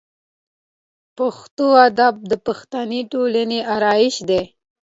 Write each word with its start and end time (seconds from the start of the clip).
پښتو 1.17 1.67
ادب 1.87 2.15
د 2.31 2.33
پښتني 2.45 3.01
ټولنې 3.11 3.59
آرایش 3.75 4.15
دی. 4.29 4.41